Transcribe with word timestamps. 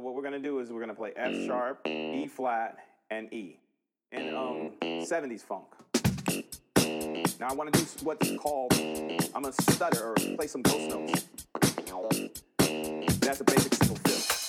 So 0.00 0.04
what 0.04 0.14
we're 0.14 0.22
gonna 0.22 0.38
do 0.38 0.60
is 0.60 0.72
we're 0.72 0.80
gonna 0.80 0.94
play 0.94 1.12
F 1.14 1.34
sharp, 1.44 1.86
E 1.86 2.26
flat, 2.26 2.78
and 3.10 3.30
E, 3.34 3.58
in 4.12 4.34
um 4.34 4.70
70s 4.82 5.42
funk. 5.42 5.66
Now 7.38 7.48
I 7.48 7.52
want 7.52 7.70
to 7.70 7.78
do 7.78 7.86
what's 8.02 8.34
called 8.38 8.72
I'm 9.34 9.42
gonna 9.42 9.52
stutter 9.52 10.08
or 10.08 10.14
play 10.14 10.46
some 10.46 10.62
ghost 10.62 10.88
notes. 10.88 11.26
That's 13.18 13.42
a 13.42 13.44
basic 13.44 13.74
single 13.74 13.96
fifth. 13.96 14.39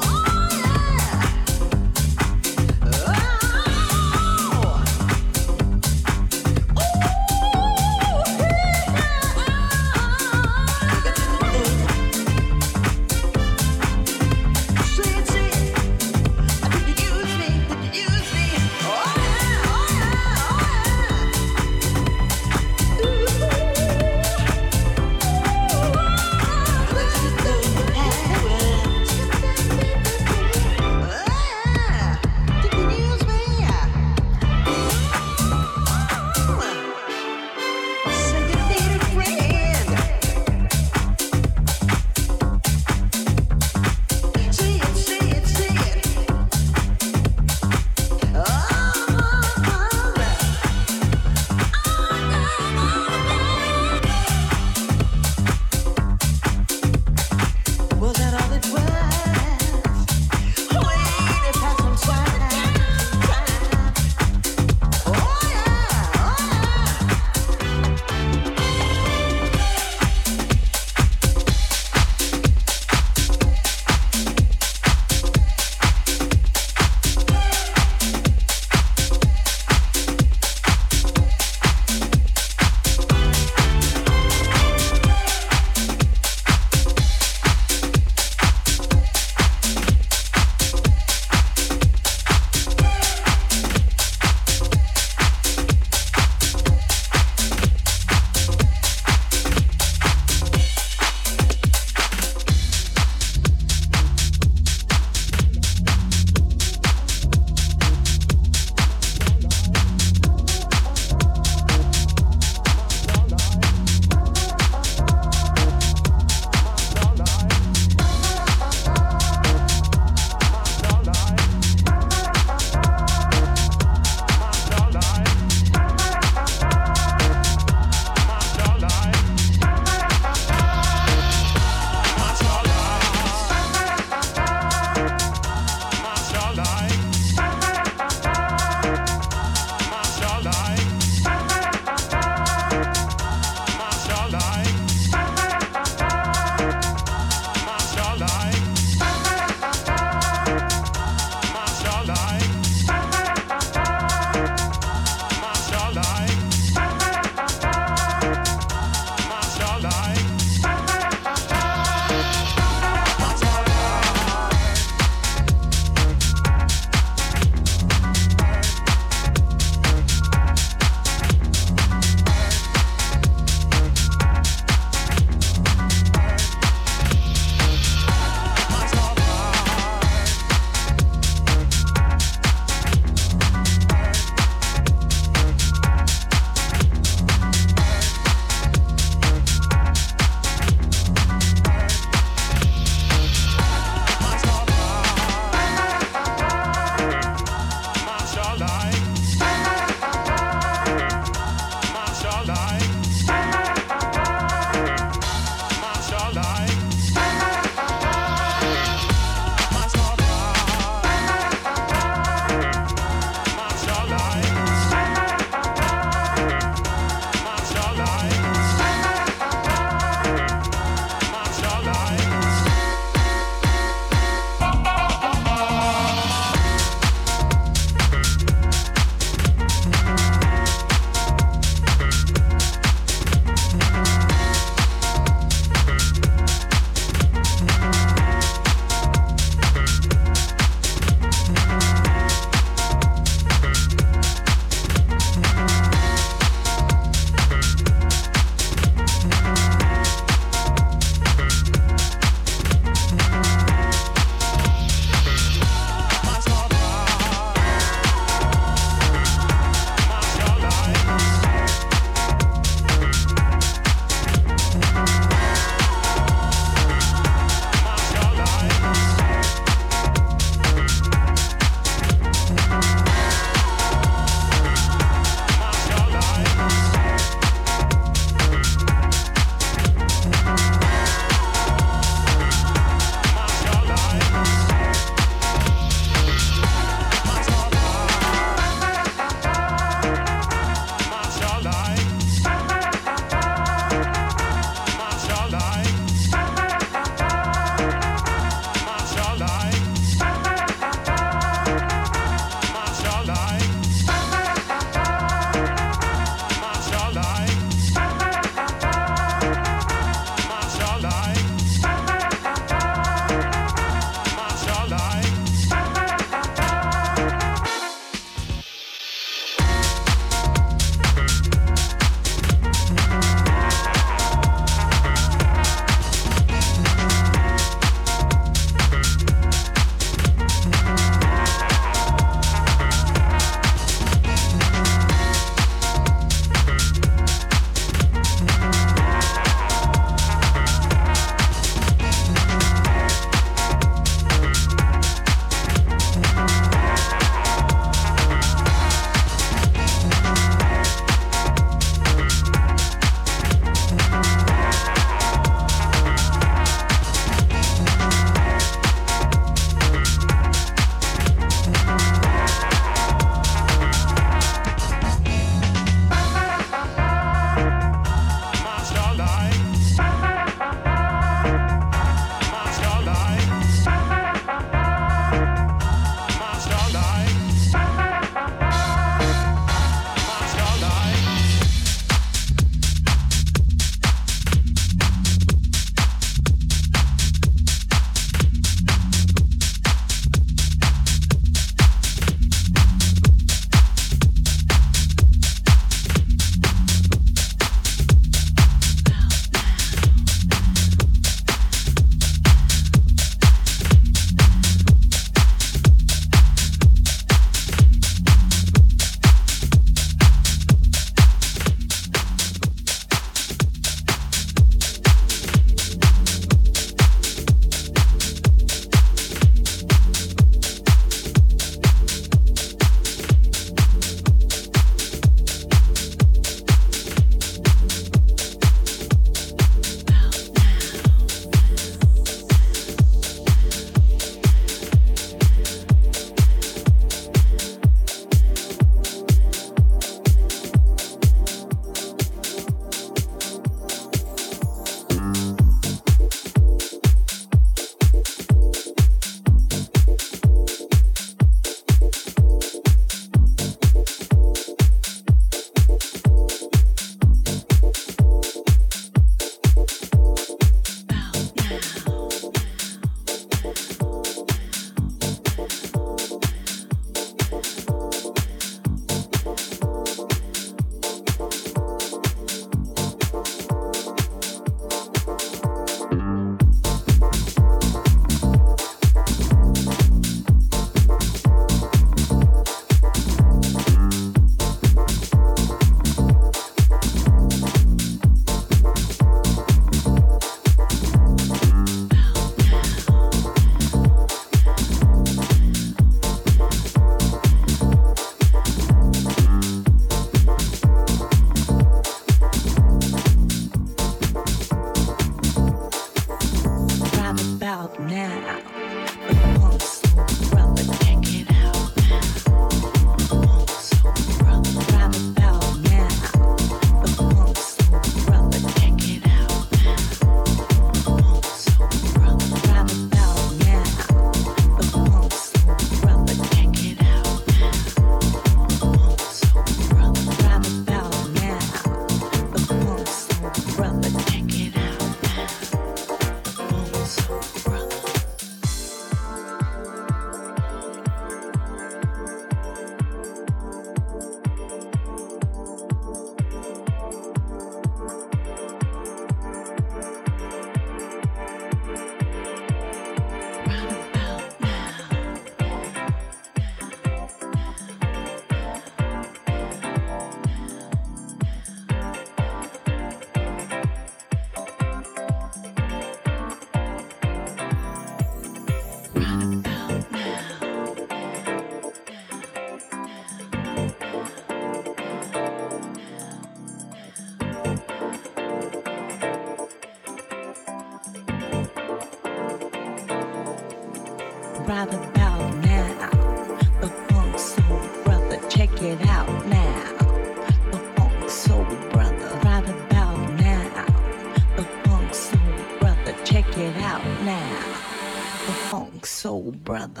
I'm 599.73 600.00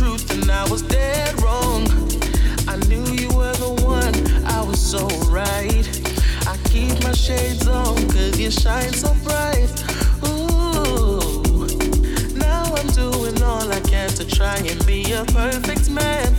truth 0.00 0.30
and 0.30 0.50
I 0.50 0.66
was 0.70 0.80
dead 0.80 1.42
wrong. 1.42 1.84
I 2.66 2.76
knew 2.88 3.04
you 3.20 3.28
were 3.36 3.52
the 3.64 3.72
one, 3.84 4.16
I 4.46 4.62
was 4.62 4.80
so 4.80 5.06
right. 5.28 5.86
I 6.48 6.56
keep 6.70 7.04
my 7.04 7.12
shades 7.12 7.68
on, 7.68 7.96
cause 8.08 8.40
you 8.40 8.50
shine 8.50 8.94
so 8.94 9.12
bright. 9.26 9.70
Ooh, 10.24 11.66
now 12.34 12.62
I'm 12.78 12.86
doing 13.02 13.42
all 13.42 13.70
I 13.70 13.80
can 13.80 14.08
to 14.20 14.24
try 14.24 14.56
and 14.56 14.80
be 14.86 15.12
a 15.12 15.22
perfect 15.26 15.90
man. 15.90 16.29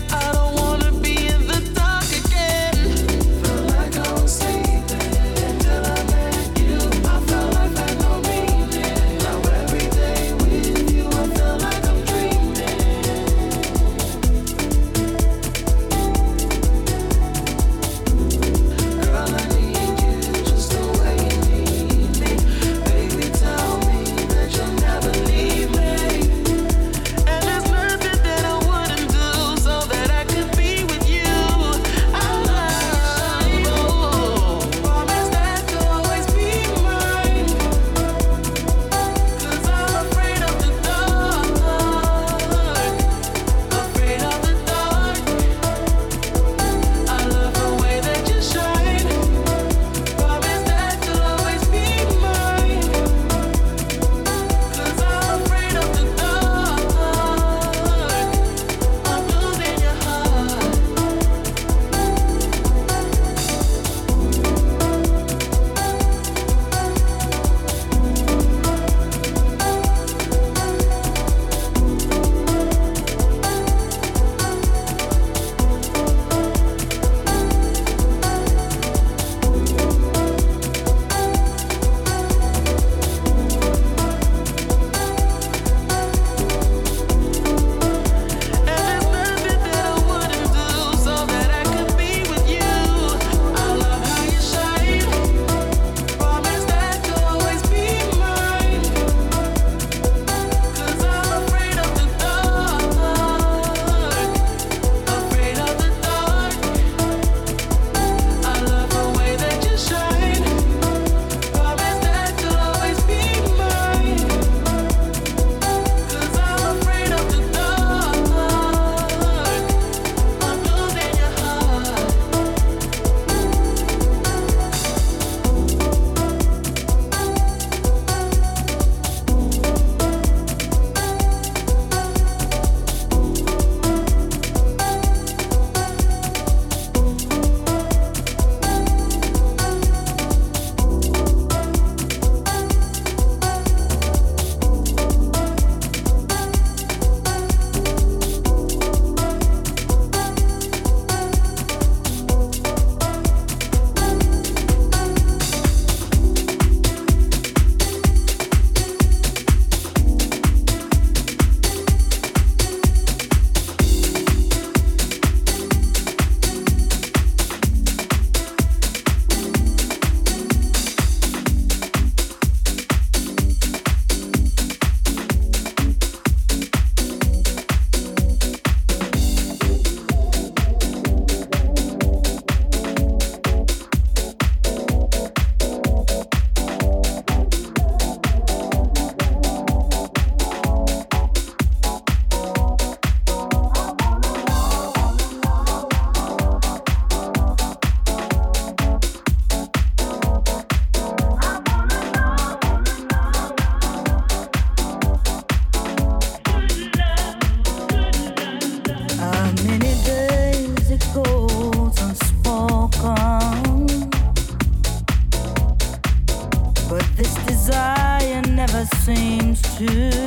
to 219.88 220.21